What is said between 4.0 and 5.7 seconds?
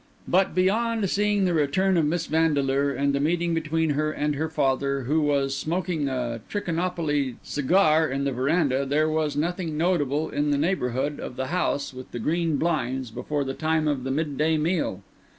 and her father, who was